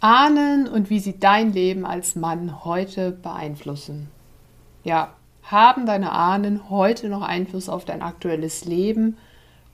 [0.00, 4.08] Ahnen und wie sie dein Leben als Mann heute beeinflussen.
[4.84, 9.16] Ja, haben deine Ahnen heute noch Einfluss auf dein aktuelles Leben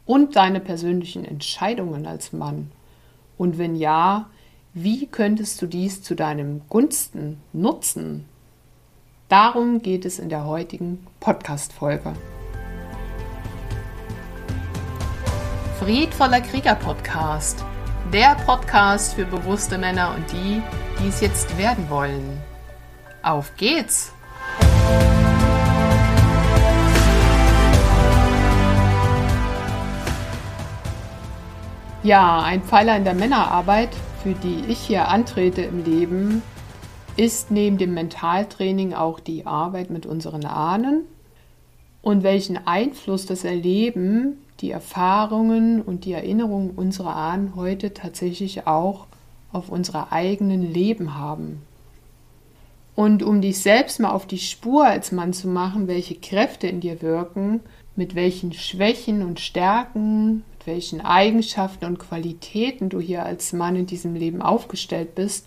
[0.06, 2.70] und deine persönlichen Entscheidungen als Mann?
[3.36, 4.30] Und wenn ja,
[4.74, 8.24] wie könntest du dies zu deinem Gunsten nutzen?
[9.28, 12.14] Darum geht es in der heutigen Podcast-Folge.
[15.80, 17.64] Friedvoller Krieger Podcast
[18.10, 20.62] der Podcast für bewusste Männer und die,
[20.98, 22.40] die es jetzt werden wollen.
[23.22, 24.12] Auf geht's!
[32.02, 33.90] Ja, ein Pfeiler in der Männerarbeit,
[34.22, 36.42] für die ich hier antrete im Leben,
[37.16, 41.04] ist neben dem Mentaltraining auch die Arbeit mit unseren Ahnen
[42.00, 49.06] und welchen Einfluss das Erleben die Erfahrungen und die Erinnerungen unserer Ahnen heute tatsächlich auch
[49.52, 51.62] auf unsere eigenen Leben haben.
[52.94, 56.80] Und um dich selbst mal auf die Spur als Mann zu machen, welche Kräfte in
[56.80, 57.60] dir wirken,
[57.96, 63.86] mit welchen Schwächen und Stärken, mit welchen Eigenschaften und Qualitäten du hier als Mann in
[63.86, 65.46] diesem Leben aufgestellt bist,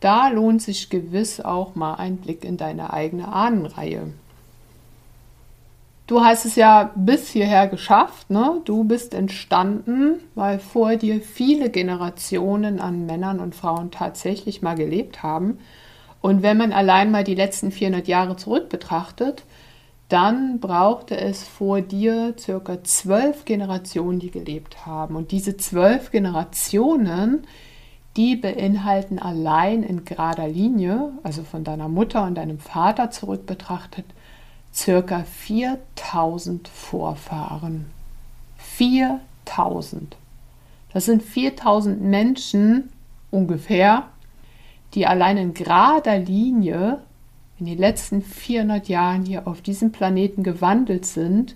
[0.00, 4.08] da lohnt sich gewiss auch mal ein Blick in deine eigene Ahnenreihe.
[6.12, 8.60] Du hast es ja bis hierher geschafft, ne?
[8.66, 15.22] Du bist entstanden, weil vor dir viele Generationen an Männern und Frauen tatsächlich mal gelebt
[15.22, 15.56] haben.
[16.20, 19.44] Und wenn man allein mal die letzten 400 Jahre zurück betrachtet,
[20.10, 25.16] dann brauchte es vor dir circa zwölf Generationen, die gelebt haben.
[25.16, 27.46] Und diese zwölf Generationen,
[28.18, 34.04] die beinhalten allein in gerader Linie, also von deiner Mutter und deinem Vater zurück betrachtet,
[34.74, 37.86] circa 4000 Vorfahren.
[38.56, 40.16] 4000.
[40.92, 42.90] Das sind 4000 Menschen
[43.30, 44.08] ungefähr,
[44.94, 47.00] die allein in gerader Linie
[47.58, 51.54] in den letzten 400 Jahren hier auf diesem Planeten gewandelt sind.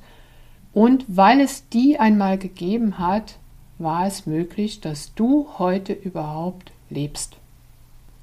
[0.72, 3.37] Und weil es die einmal gegeben hat,
[3.78, 7.37] war es möglich, dass du heute überhaupt lebst.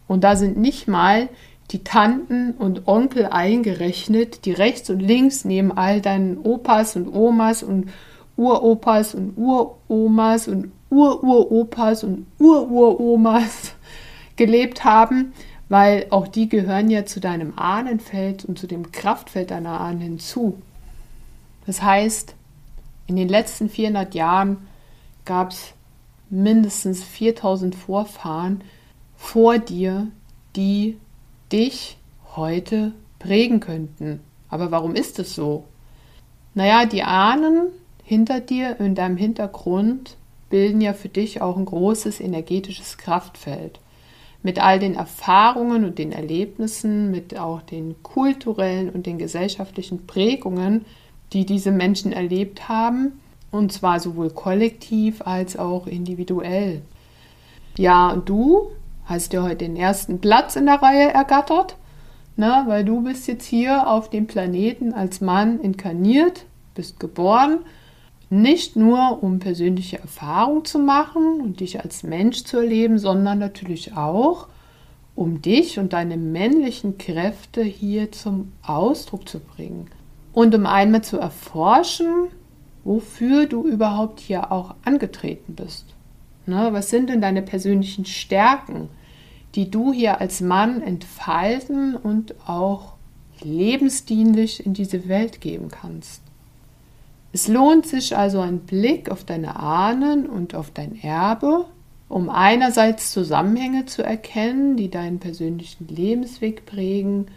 [0.08, 1.30] Und da sind nicht mal
[1.72, 7.64] die Tanten und Onkel eingerechnet, die rechts und links neben all deinen Opas und Omas
[7.64, 7.90] und
[8.36, 13.76] Uropas und Uromas und Ururopas und Ururomas
[14.36, 15.34] gelebt haben,
[15.70, 20.62] weil auch die gehören ja zu deinem Ahnenfeld und zu dem Kraftfeld deiner Ahnen hinzu.
[21.66, 22.36] Das heißt,
[23.08, 24.58] in den letzten 400 Jahren
[25.26, 25.74] gab es
[26.30, 28.62] mindestens 4000 Vorfahren
[29.16, 30.08] vor dir,
[30.56, 30.98] die
[31.54, 31.98] dich
[32.36, 34.20] heute prägen könnten.
[34.50, 35.64] Aber warum ist es so?
[36.56, 37.68] Naja, die Ahnen
[38.04, 40.18] hinter dir, in deinem Hintergrund,
[40.50, 43.80] bilden ja für dich auch ein großes energetisches Kraftfeld.
[44.44, 50.86] Mit all den Erfahrungen und den Erlebnissen, mit auch den kulturellen und den gesellschaftlichen Prägungen,
[51.32, 53.14] die diese Menschen erlebt haben,
[53.52, 56.82] und zwar sowohl kollektiv als auch individuell.
[57.78, 58.72] Ja, und du
[59.06, 61.78] hast dir heute den ersten Platz in der Reihe ergattert,
[62.36, 67.60] ne, weil du bist jetzt hier auf dem Planeten als Mann inkarniert, bist geboren,
[68.30, 73.96] nicht nur um persönliche Erfahrung zu machen und dich als Mensch zu erleben, sondern natürlich
[73.96, 74.48] auch,
[75.16, 79.88] um dich und deine männlichen Kräfte hier zum Ausdruck zu bringen.
[80.34, 82.30] Und um einmal zu erforschen,
[82.84, 85.94] wofür du überhaupt hier auch angetreten bist.
[86.46, 88.90] Ne, was sind denn deine persönlichen Stärken,
[89.56, 92.94] die du hier als Mann entfalten und auch
[93.42, 96.22] lebensdienlich in diese Welt geben kannst?
[97.32, 101.66] Es lohnt sich also ein Blick auf deine Ahnen und auf dein Erbe,
[102.10, 107.28] um einerseits Zusammenhänge zu erkennen, die deinen persönlichen Lebensweg prägen,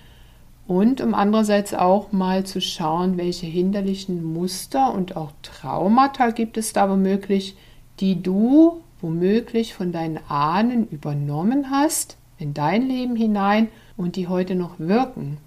[0.66, 6.72] und um andererseits auch mal zu schauen, welche hinderlichen Muster und auch Traumata gibt es
[6.72, 7.56] da womöglich,
[8.00, 14.54] die du womöglich von deinen Ahnen übernommen hast in dein Leben hinein und die heute
[14.54, 15.38] noch wirken.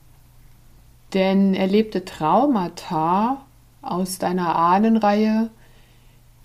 [1.13, 3.45] Denn erlebte Traumata
[3.81, 5.49] aus deiner Ahnenreihe,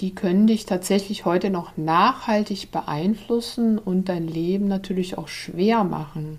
[0.01, 6.39] die können dich tatsächlich heute noch nachhaltig beeinflussen und dein Leben natürlich auch schwer machen.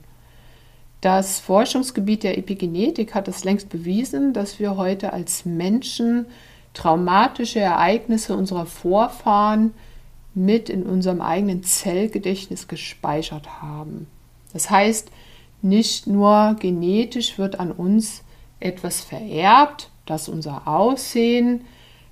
[1.02, 6.26] Das Forschungsgebiet der Epigenetik hat es längst bewiesen, dass wir heute als Menschen
[6.74, 9.74] traumatische Ereignisse unserer Vorfahren
[10.36, 14.08] mit in unserem eigenen Zellgedächtnis gespeichert haben.
[14.54, 15.10] Das heißt,
[15.62, 18.24] nicht nur genetisch wird an uns
[18.60, 21.62] etwas vererbt, das unser Aussehen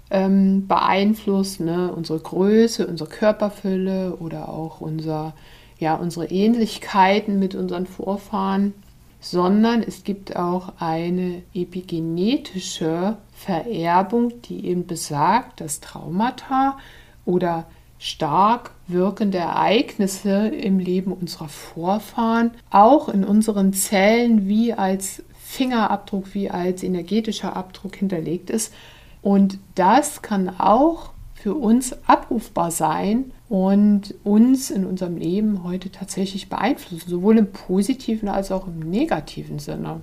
[0.09, 1.93] ähm, beeinflusst, ne?
[1.93, 5.33] unsere Größe, unsere Körperfülle oder auch unser,
[5.79, 8.73] ja unsere Ähnlichkeiten mit unseren Vorfahren,
[9.19, 16.77] sondern es gibt auch eine epigenetische Vererbung, die eben besagt, dass Traumata
[17.25, 17.65] oder
[18.03, 26.49] stark wirkende Ereignisse im Leben unserer Vorfahren auch in unseren Zellen wie als Fingerabdruck, wie
[26.49, 28.73] als energetischer Abdruck hinterlegt ist.
[29.21, 36.49] Und das kann auch für uns abrufbar sein und uns in unserem Leben heute tatsächlich
[36.49, 40.01] beeinflussen, sowohl im positiven als auch im negativen Sinne.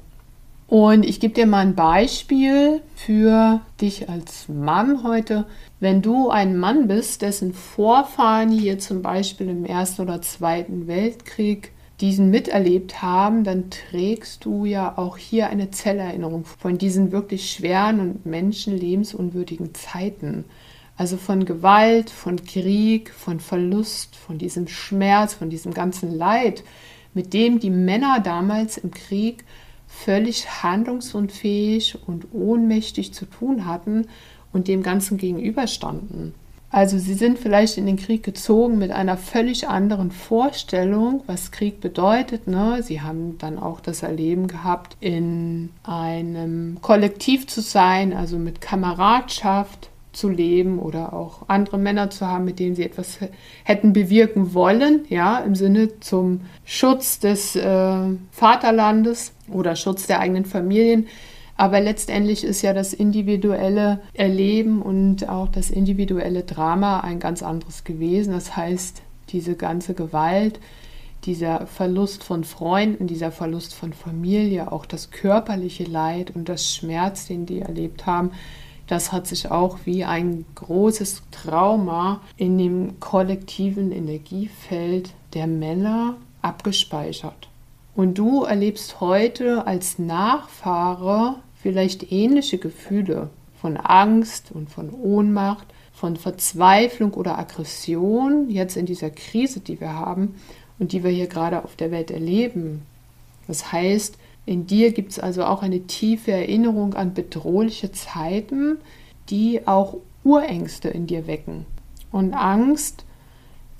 [0.70, 5.46] Und ich gebe dir mal ein Beispiel für dich als Mann heute.
[5.80, 11.72] Wenn du ein Mann bist, dessen Vorfahren hier zum Beispiel im Ersten oder Zweiten Weltkrieg
[12.00, 17.98] diesen miterlebt haben, dann trägst du ja auch hier eine Zellerinnerung von diesen wirklich schweren
[17.98, 20.44] und menschenlebensunwürdigen Zeiten.
[20.96, 26.62] Also von Gewalt, von Krieg, von Verlust, von diesem Schmerz, von diesem ganzen Leid,
[27.12, 29.44] mit dem die Männer damals im Krieg
[29.90, 34.06] völlig handlungsunfähig und ohnmächtig zu tun hatten
[34.52, 36.34] und dem Ganzen gegenüberstanden.
[36.72, 41.80] Also sie sind vielleicht in den Krieg gezogen mit einer völlig anderen Vorstellung, was Krieg
[41.80, 42.46] bedeutet.
[42.46, 42.80] Ne?
[42.84, 49.89] Sie haben dann auch das Erleben gehabt, in einem Kollektiv zu sein, also mit Kameradschaft,
[50.12, 53.18] zu leben oder auch andere Männer zu haben, mit denen sie etwas
[53.64, 57.98] hätten bewirken wollen, ja, im Sinne zum Schutz des äh,
[58.32, 61.06] Vaterlandes oder Schutz der eigenen Familien.
[61.56, 67.84] Aber letztendlich ist ja das individuelle Erleben und auch das individuelle Drama ein ganz anderes
[67.84, 68.32] gewesen.
[68.32, 70.58] Das heißt, diese ganze Gewalt,
[71.24, 77.26] dieser Verlust von Freunden, dieser Verlust von Familie, auch das körperliche Leid und das Schmerz,
[77.26, 78.30] den die erlebt haben,
[78.90, 87.48] das hat sich auch wie ein großes Trauma in dem kollektiven Energiefeld der Männer abgespeichert.
[87.94, 96.16] Und du erlebst heute als Nachfahre vielleicht ähnliche Gefühle von Angst und von Ohnmacht, von
[96.16, 100.34] Verzweiflung oder Aggression jetzt in dieser Krise, die wir haben
[100.80, 102.82] und die wir hier gerade auf der Welt erleben.
[103.46, 104.16] Das heißt,
[104.50, 108.78] in dir gibt es also auch eine tiefe Erinnerung an bedrohliche Zeiten,
[109.28, 111.66] die auch Urängste in dir wecken.
[112.10, 113.04] Und Angst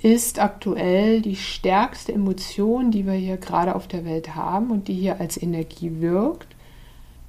[0.00, 4.94] ist aktuell die stärkste Emotion, die wir hier gerade auf der Welt haben und die
[4.94, 6.54] hier als Energie wirkt.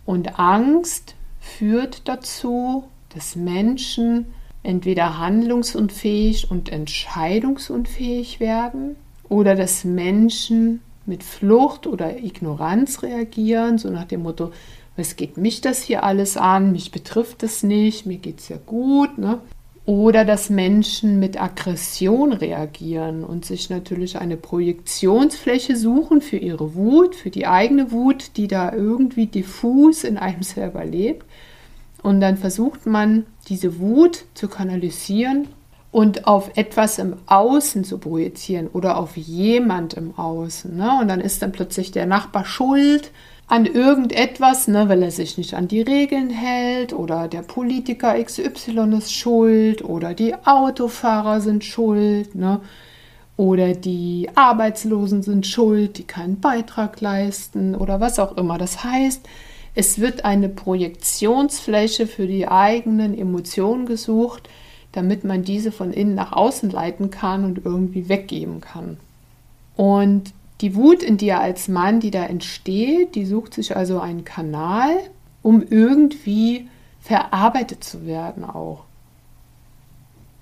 [0.05, 4.27] Und Angst führt dazu, dass Menschen
[4.61, 8.97] entweder handlungsunfähig und entscheidungsunfähig werden
[9.29, 14.51] oder dass Menschen mit Flucht oder Ignoranz reagieren, so nach dem Motto,
[14.95, 18.57] was geht mich das hier alles an, mich betrifft das nicht, mir geht es ja
[18.65, 19.17] gut.
[19.17, 19.39] Ne?
[19.85, 27.15] Oder dass Menschen mit Aggression reagieren und sich natürlich eine Projektionsfläche suchen für ihre Wut,
[27.15, 31.25] für die eigene Wut, die da irgendwie diffus in einem selber lebt.
[32.03, 35.47] Und dann versucht man, diese Wut zu kanalisieren
[35.91, 40.75] und auf etwas im Außen zu projizieren oder auf jemand im Außen.
[40.75, 40.99] Ne?
[41.01, 43.11] Und dann ist dann plötzlich der Nachbar schuld
[43.47, 48.95] an irgendetwas, ne, weil er sich nicht an die Regeln hält oder der Politiker XY
[48.97, 52.61] ist schuld oder die Autofahrer sind schuld ne,
[53.35, 58.57] oder die Arbeitslosen sind schuld, die keinen Beitrag leisten oder was auch immer.
[58.57, 59.27] Das heißt,
[59.75, 64.47] es wird eine Projektionsfläche für die eigenen Emotionen gesucht,
[64.91, 68.97] damit man diese von innen nach außen leiten kann und irgendwie weggeben kann.
[69.75, 74.25] Und die Wut in dir als Mann, die da entsteht, die sucht sich also einen
[74.25, 74.95] Kanal,
[75.41, 76.67] um irgendwie
[77.01, 78.83] verarbeitet zu werden auch.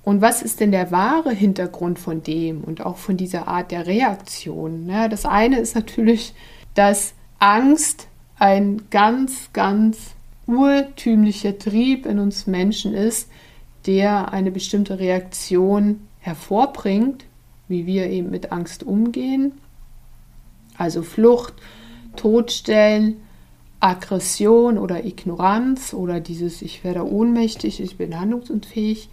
[0.04, 3.86] Und was ist denn der wahre Hintergrund von dem und auch von dieser Art der
[3.86, 4.90] Reaktion?
[4.90, 6.34] Ja, das eine ist natürlich,
[6.74, 8.08] dass Angst
[8.40, 10.16] ein ganz, ganz
[10.48, 13.30] urtümlicher Trieb in uns Menschen ist,
[13.86, 17.26] der eine bestimmte Reaktion hervorbringt,
[17.68, 19.54] wie wir eben mit Angst umgehen.
[20.78, 21.54] Also Flucht,
[22.16, 23.18] Todstellen,
[23.80, 29.10] Aggression oder Ignoranz oder dieses Ich werde ohnmächtig, ich bin handlungsunfähig.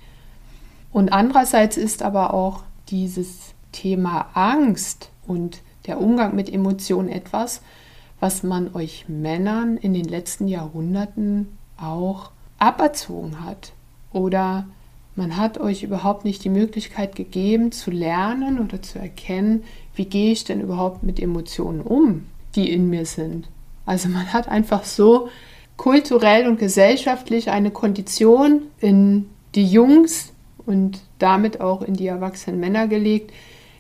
[0.93, 7.61] Und andererseits ist aber auch dieses Thema Angst und der Umgang mit Emotionen etwas,
[8.19, 13.73] was man euch Männern in den letzten Jahrhunderten auch aberzogen hat
[14.17, 14.67] oder
[15.15, 19.63] man hat euch überhaupt nicht die Möglichkeit gegeben zu lernen oder zu erkennen,
[19.95, 23.49] wie gehe ich denn überhaupt mit Emotionen um, die in mir sind.
[23.85, 25.29] Also man hat einfach so
[25.77, 30.33] kulturell und gesellschaftlich eine Kondition in die Jungs
[30.65, 33.33] und damit auch in die erwachsenen Männer gelegt,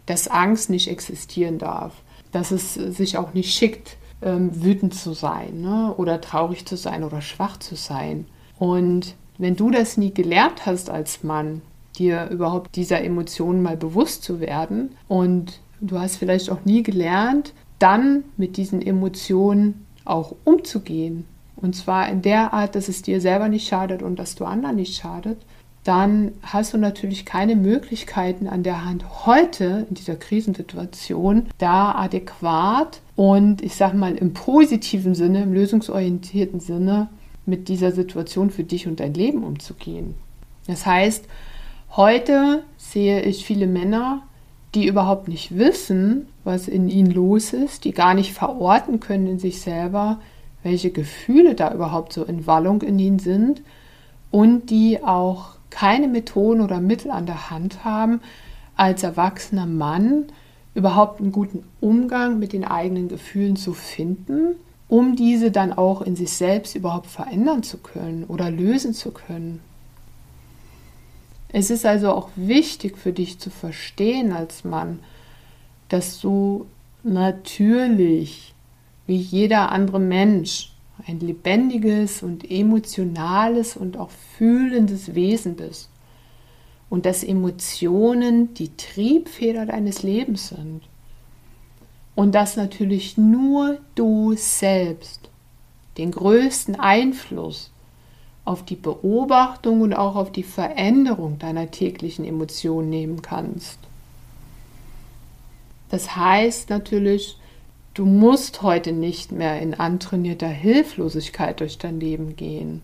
[0.04, 1.94] dass Angst nicht existieren darf,
[2.30, 5.94] dass es sich auch nicht schickt, ähm, wütend zu sein ne?
[5.96, 8.26] oder traurig zu sein oder schwach zu sein.
[8.58, 11.62] Und wenn du das nie gelernt hast als Mann,
[11.98, 17.52] dir überhaupt dieser Emotionen mal bewusst zu werden und du hast vielleicht auch nie gelernt,
[17.78, 21.24] dann mit diesen Emotionen auch umzugehen.
[21.56, 24.76] Und zwar in der Art, dass es dir selber nicht schadet und dass du anderen
[24.76, 25.38] nicht schadet,
[25.84, 33.00] dann hast du natürlich keine Möglichkeiten an der Hand heute in dieser Krisensituation da adäquat
[33.14, 37.08] und ich sage mal im positiven Sinne, im lösungsorientierten Sinne
[37.46, 40.14] mit dieser Situation für dich und dein Leben umzugehen.
[40.66, 41.26] Das heißt,
[41.96, 44.22] heute sehe ich viele Männer,
[44.74, 49.38] die überhaupt nicht wissen, was in ihnen los ist, die gar nicht verorten können in
[49.38, 50.20] sich selber,
[50.62, 53.62] welche Gefühle da überhaupt so in Wallung in ihnen sind
[54.30, 58.20] und die auch keine Methoden oder Mittel an der Hand haben,
[58.76, 60.24] als erwachsener Mann
[60.74, 64.56] überhaupt einen guten Umgang mit den eigenen Gefühlen zu finden,
[64.88, 69.60] um diese dann auch in sich selbst überhaupt verändern zu können oder lösen zu können.
[71.48, 75.00] Es ist also auch wichtig für dich zu verstehen als Mann,
[75.88, 76.66] dass du
[77.02, 78.54] natürlich,
[79.06, 80.72] wie jeder andere Mensch,
[81.06, 85.88] ein lebendiges und emotionales und auch fühlendes Wesen bist.
[86.88, 90.82] Und dass Emotionen die Triebfeder deines Lebens sind.
[92.16, 95.30] Und dass natürlich nur du selbst
[95.98, 97.70] den größten Einfluss
[98.44, 103.78] auf die Beobachtung und auch auf die Veränderung deiner täglichen Emotionen nehmen kannst.
[105.90, 107.38] Das heißt natürlich,
[107.96, 112.82] Du musst heute nicht mehr in antrainierter Hilflosigkeit durch dein Leben gehen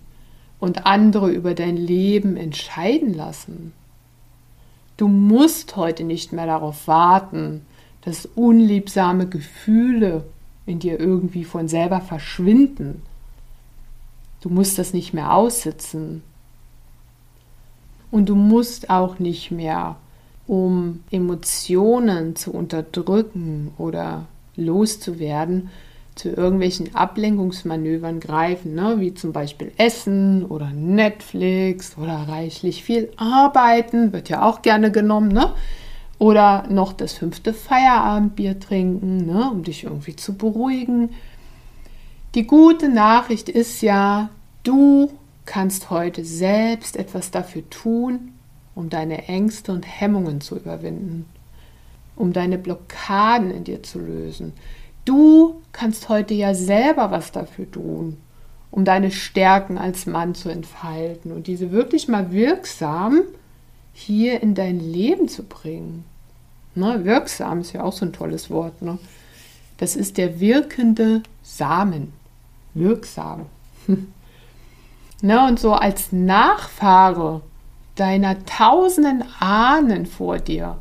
[0.59, 3.75] und andere über dein Leben entscheiden lassen.
[4.97, 7.67] Du musst heute nicht mehr darauf warten,
[8.03, 10.25] dass unliebsame Gefühle
[10.67, 13.03] in dir irgendwie von selber verschwinden.
[14.41, 16.23] Du musst das nicht mehr aussitzen.
[18.11, 19.97] Und du musst auch nicht mehr,
[20.47, 25.71] um Emotionen zu unterdrücken oder loszuwerden,
[26.15, 28.97] zu irgendwelchen Ablenkungsmanövern greifen, ne?
[28.99, 35.29] wie zum Beispiel Essen oder Netflix oder reichlich viel Arbeiten, wird ja auch gerne genommen,
[35.29, 35.55] ne?
[36.23, 39.51] Oder noch das fünfte Feierabendbier trinken, ne?
[39.51, 41.11] um dich irgendwie zu beruhigen.
[42.35, 44.31] Die gute Nachricht ist ja,
[44.63, 45.11] du
[45.45, 48.33] kannst heute selbst etwas dafür tun,
[48.75, 51.27] um deine Ängste und Hemmungen zu überwinden
[52.17, 54.53] um deine Blockaden in dir zu lösen.
[55.05, 58.19] Du kannst heute ja selber was dafür tun,
[58.71, 63.23] um deine Stärken als Mann zu entfalten und diese wirklich mal wirksam
[63.93, 66.05] hier in dein Leben zu bringen.
[66.75, 68.81] Ne, wirksam ist ja auch so ein tolles Wort.
[68.83, 68.99] Ne?
[69.77, 72.13] Das ist der wirkende Samen.
[72.75, 73.47] Wirksam.
[75.23, 77.43] ne, und so als Nachfahre
[77.97, 80.79] deiner tausenden Ahnen vor dir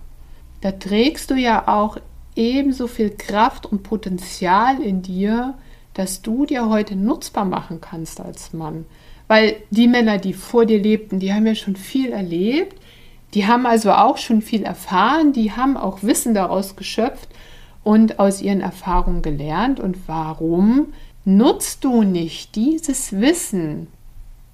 [0.61, 1.97] da trägst du ja auch
[2.35, 5.55] ebenso viel Kraft und Potenzial in dir,
[5.95, 8.85] dass du dir heute nutzbar machen kannst als Mann.
[9.27, 12.80] Weil die Männer, die vor dir lebten, die haben ja schon viel erlebt,
[13.33, 17.29] die haben also auch schon viel erfahren, die haben auch Wissen daraus geschöpft
[17.83, 19.79] und aus ihren Erfahrungen gelernt.
[19.79, 20.93] Und warum
[21.25, 23.87] nutzt du nicht dieses Wissen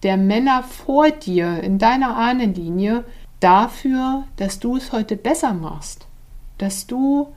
[0.04, 3.04] der Männer vor dir in deiner Ahnenlinie
[3.40, 6.06] dafür, dass du es heute besser machst,
[6.58, 7.28] dass du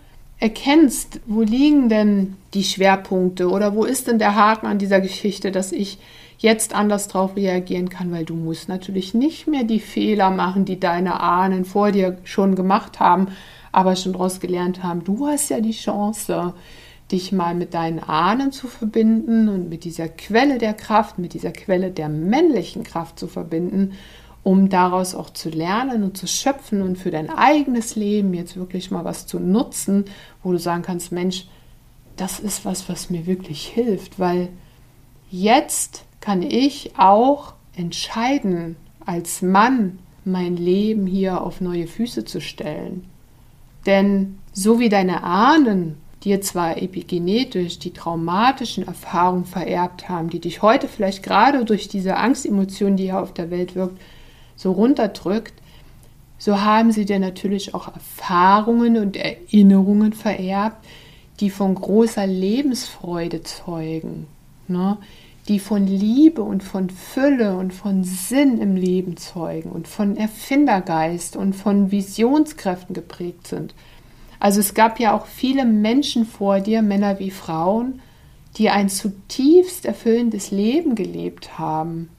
[0.40, 5.52] erkennst, wo liegen denn die Schwerpunkte oder wo ist denn der Haken an dieser Geschichte,
[5.52, 5.98] dass ich
[6.38, 10.80] jetzt anders darauf reagieren kann, weil du musst natürlich nicht mehr die Fehler machen, die
[10.80, 13.28] deine Ahnen vor dir schon gemacht haben,
[13.70, 15.04] aber schon daraus gelernt haben.
[15.04, 16.54] Du hast ja die Chance,
[17.12, 21.52] dich mal mit deinen Ahnen zu verbinden und mit dieser Quelle der Kraft, mit dieser
[21.52, 23.92] Quelle der männlichen Kraft zu verbinden
[24.42, 28.90] um daraus auch zu lernen und zu schöpfen und für dein eigenes Leben jetzt wirklich
[28.90, 30.06] mal was zu nutzen,
[30.42, 31.46] wo du sagen kannst, Mensch,
[32.16, 34.48] das ist was, was mir wirklich hilft, weil
[35.30, 43.04] jetzt kann ich auch entscheiden, als Mann mein Leben hier auf neue Füße zu stellen.
[43.86, 50.60] Denn so wie deine Ahnen dir zwar epigenetisch die traumatischen Erfahrungen vererbt haben, die dich
[50.60, 53.98] heute vielleicht gerade durch diese Angstemotion, die hier auf der Welt wirkt,
[54.60, 55.54] so runterdrückt,
[56.36, 60.84] so haben sie dir natürlich auch Erfahrungen und Erinnerungen vererbt,
[61.40, 64.26] die von großer Lebensfreude zeugen,
[64.68, 64.98] ne?
[65.48, 71.36] die von Liebe und von Fülle und von Sinn im Leben zeugen und von Erfindergeist
[71.36, 73.74] und von Visionskräften geprägt sind.
[74.38, 78.00] Also es gab ja auch viele Menschen vor dir, Männer wie Frauen,
[78.58, 82.10] die ein zutiefst erfüllendes Leben gelebt haben.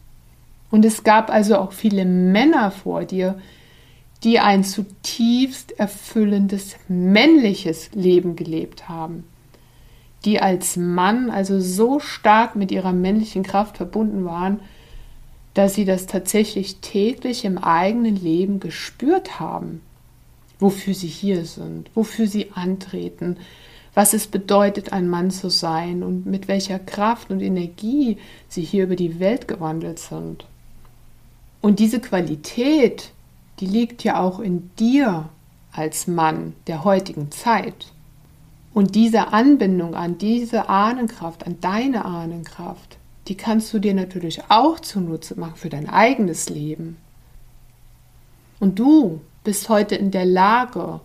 [0.71, 3.39] Und es gab also auch viele Männer vor dir,
[4.23, 9.25] die ein zutiefst erfüllendes männliches Leben gelebt haben,
[10.25, 14.59] die als Mann also so stark mit ihrer männlichen Kraft verbunden waren,
[15.53, 19.81] dass sie das tatsächlich täglich im eigenen Leben gespürt haben,
[20.59, 23.37] wofür sie hier sind, wofür sie antreten,
[23.93, 28.85] was es bedeutet, ein Mann zu sein und mit welcher Kraft und Energie sie hier
[28.85, 30.45] über die Welt gewandelt sind.
[31.61, 33.11] Und diese Qualität,
[33.59, 35.29] die liegt ja auch in dir
[35.71, 37.91] als Mann der heutigen Zeit.
[38.73, 44.79] Und diese Anbindung an diese Ahnenkraft, an deine Ahnenkraft, die kannst du dir natürlich auch
[44.79, 46.97] zunutze machen für dein eigenes Leben.
[48.59, 51.01] Und du bist heute in der Lage,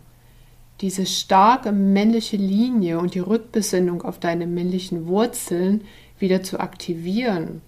[0.80, 5.82] diese starke männliche Linie und die Rückbesinnung auf deine männlichen Wurzeln
[6.18, 7.62] wieder zu aktivieren,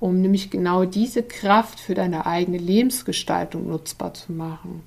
[0.00, 4.82] um nämlich genau diese Kraft für deine eigene Lebensgestaltung nutzbar zu machen,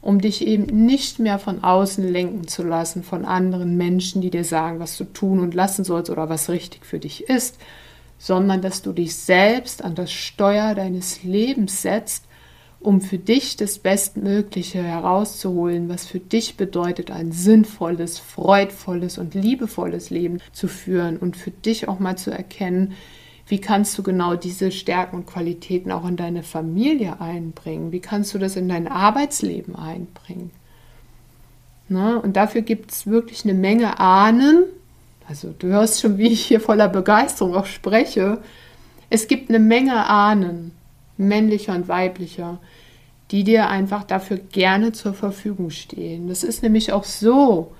[0.00, 4.44] um dich eben nicht mehr von außen lenken zu lassen von anderen Menschen, die dir
[4.44, 7.58] sagen, was du tun und lassen sollst oder was richtig für dich ist,
[8.18, 12.24] sondern dass du dich selbst an das Steuer deines Lebens setzt,
[12.80, 20.10] um für dich das Bestmögliche herauszuholen, was für dich bedeutet, ein sinnvolles, freudvolles und liebevolles
[20.10, 22.94] Leben zu führen und für dich auch mal zu erkennen,
[23.48, 27.92] wie kannst du genau diese Stärken und Qualitäten auch in deine Familie einbringen?
[27.92, 30.50] Wie kannst du das in dein Arbeitsleben einbringen?
[31.88, 32.20] Ne?
[32.20, 34.64] Und dafür gibt es wirklich eine Menge Ahnen,
[35.28, 38.38] also du hörst schon, wie ich hier voller Begeisterung auch spreche.
[39.10, 40.72] Es gibt eine Menge Ahnen,
[41.16, 42.58] männlicher und weiblicher,
[43.30, 46.28] die dir einfach dafür gerne zur Verfügung stehen.
[46.28, 47.72] Das ist nämlich auch so,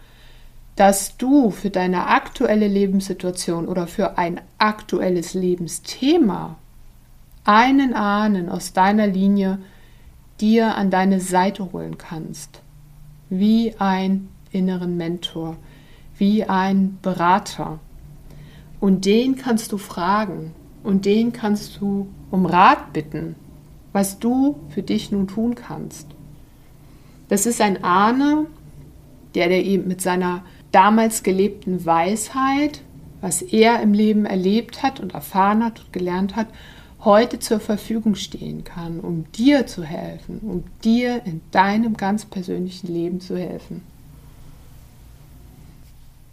[0.76, 6.56] dass du für deine aktuelle Lebenssituation oder für ein aktuelles Lebensthema
[7.44, 9.58] einen Ahnen aus deiner Linie
[10.40, 12.60] dir an deine Seite holen kannst,
[13.30, 15.56] wie ein inneren Mentor,
[16.18, 17.78] wie ein Berater.
[18.78, 23.34] Und den kannst du fragen und den kannst du um Rat bitten,
[23.92, 26.08] was du für dich nun tun kannst.
[27.28, 28.46] Das ist ein Ahne,
[29.34, 30.42] der dir eben mit seiner
[30.76, 32.82] damals gelebten Weisheit,
[33.22, 36.48] was er im Leben erlebt hat und erfahren hat und gelernt hat,
[37.02, 42.88] heute zur Verfügung stehen kann, um dir zu helfen, um dir in deinem ganz persönlichen
[42.88, 43.86] Leben zu helfen.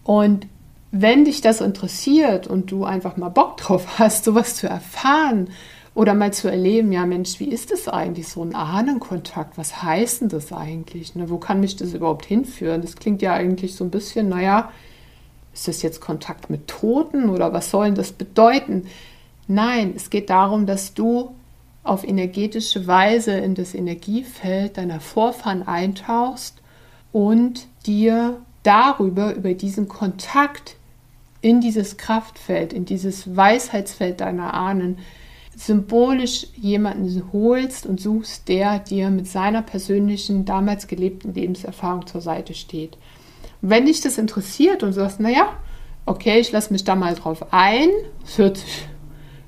[0.04, 0.46] Und
[0.92, 5.52] wenn dich das interessiert und du einfach mal Bock drauf hast, sowas zu erfahren
[5.96, 9.58] oder mal zu erleben, ja Mensch, wie ist das eigentlich, so ein Ahnenkontakt?
[9.58, 11.14] Was heißt denn das eigentlich?
[11.16, 11.30] Ne?
[11.30, 12.82] Wo kann mich das überhaupt hinführen?
[12.82, 14.72] Das klingt ja eigentlich so ein bisschen, naja,
[15.54, 18.88] ist das jetzt Kontakt mit Toten oder was soll denn das bedeuten?
[19.48, 21.36] Nein, es geht darum, dass du
[21.84, 26.62] auf energetische Weise in das Energiefeld deiner Vorfahren eintauchst
[27.12, 30.78] und dir darüber, über diesen Kontakt
[31.42, 34.98] in dieses Kraftfeld, in dieses Weisheitsfeld deiner Ahnen,
[35.56, 42.54] symbolisch jemanden holst und suchst, der dir mit seiner persönlichen, damals gelebten Lebenserfahrung zur Seite
[42.54, 42.98] steht.
[43.62, 45.54] Und wenn dich das interessiert und du sagst, naja,
[46.06, 47.90] okay, ich lasse mich da mal drauf ein,
[48.26, 48.88] es hört sich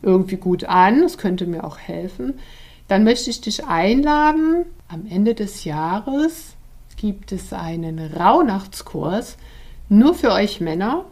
[0.02, 2.36] irgendwie gut an, es könnte mir auch helfen,
[2.88, 6.56] dann möchte ich dich einladen, am Ende des Jahres
[6.98, 9.38] gibt es einen Rauhnachtskurs
[9.90, 11.06] nur für euch Männer.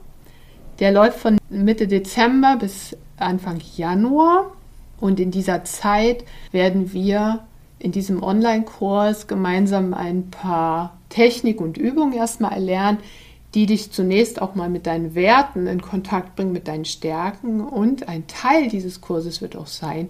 [0.80, 4.52] Der läuft von Mitte Dezember bis Anfang Januar.
[5.00, 7.46] Und in dieser Zeit werden wir
[7.80, 13.00] in diesem Online-Kurs gemeinsam ein paar Technik und Übungen erstmal erlernen,
[13.54, 17.62] die dich zunächst auch mal mit deinen Werten in Kontakt bringen, mit deinen Stärken.
[17.62, 20.10] Und ein Teil dieses Kurses wird auch sein,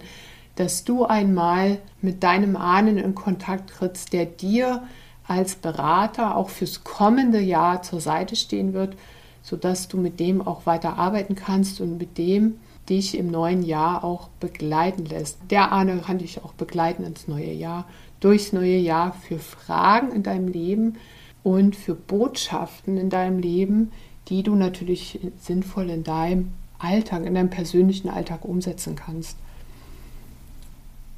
[0.56, 4.84] dass du einmal mit deinem Ahnen in Kontakt trittst, der dir
[5.26, 8.96] als Berater auch fürs kommende Jahr zur Seite stehen wird,
[9.42, 14.04] sodass du mit dem auch weiter arbeiten kannst und mit dem dich im neuen Jahr
[14.04, 15.38] auch begleiten lässt.
[15.50, 17.86] Der Ahne kann dich auch begleiten ins neue Jahr,
[18.20, 20.96] durchs neue Jahr für Fragen in deinem Leben
[21.42, 23.92] und für Botschaften in deinem Leben,
[24.28, 29.36] die du natürlich sinnvoll in deinem Alltag, in deinem persönlichen Alltag umsetzen kannst.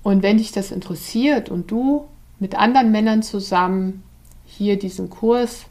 [0.02, 2.06] Und wenn dich das interessiert und du
[2.38, 4.02] mit anderen Männern zusammen
[4.44, 5.66] hier diesen Kurs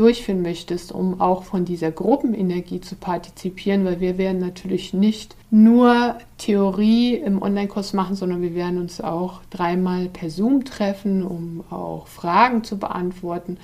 [0.00, 6.16] durchführen möchtest, um auch von dieser Gruppenenergie zu partizipieren, weil wir werden natürlich nicht nur
[6.38, 12.06] Theorie im Online-Kurs machen, sondern wir werden uns auch dreimal per Zoom treffen, um auch
[12.06, 13.58] Fragen zu beantworten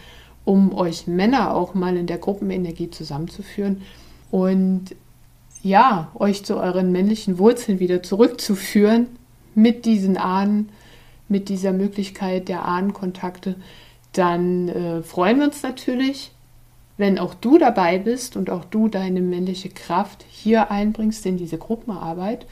[0.46, 3.82] um euch Männer auch mal in der Gruppenenergie zusammenzuführen
[4.30, 4.94] und
[5.62, 9.08] ja, euch zu euren männlichen Wurzeln wieder zurückzuführen
[9.56, 10.68] mit diesen Ahnen,
[11.28, 13.56] mit dieser Möglichkeit der Ahnenkontakte,
[14.18, 16.32] dann äh, freuen wir uns natürlich,
[16.96, 21.58] wenn auch du dabei bist und auch du deine männliche Kraft hier einbringst in diese
[21.58, 22.46] Gruppenarbeit.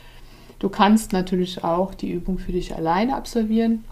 [0.59, 3.85] Du kannst natürlich auch die Übung für dich alleine absolvieren.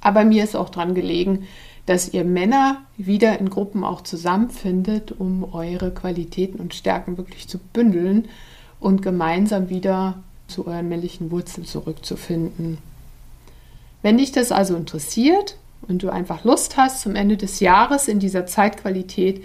[0.00, 1.46] Aber mir ist auch daran gelegen,
[1.86, 7.58] dass ihr Männer wieder in Gruppen auch zusammenfindet, um eure Qualitäten und Stärken wirklich zu
[7.58, 8.28] bündeln
[8.78, 12.78] und gemeinsam wieder zu euren männlichen Wurzeln zurückzufinden.
[14.02, 18.18] Wenn dich das also interessiert und du einfach Lust hast, zum Ende des Jahres in
[18.18, 19.44] dieser Zeitqualität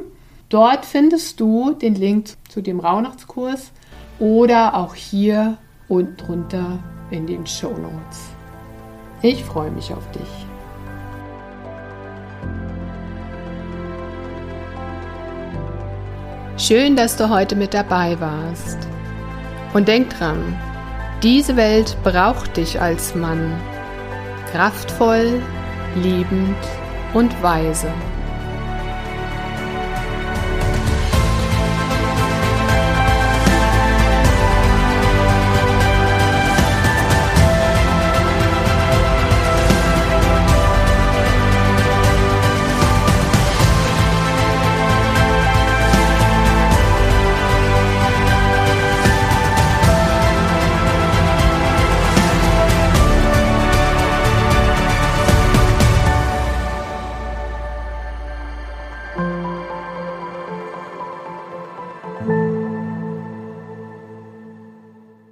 [0.48, 3.72] Dort findest du den Link zu dem Rauhnachtskurs
[4.20, 6.80] oder auch hier unten drunter
[7.12, 8.30] in den Show Notes.
[9.22, 10.46] Ich freue mich auf dich.
[16.58, 18.78] Schön, dass du heute mit dabei warst.
[19.74, 20.58] Und denk dran,
[21.24, 23.60] diese Welt braucht dich als Mann
[24.52, 25.42] kraftvoll,
[25.96, 26.58] liebend
[27.14, 27.92] und weise.